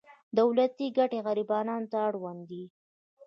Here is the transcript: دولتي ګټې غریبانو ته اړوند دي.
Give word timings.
دولتي 0.37 0.85
ګټې 0.97 1.19
غریبانو 1.25 1.75
ته 1.91 1.97
اړوند 2.07 2.41
دي. 2.49 2.63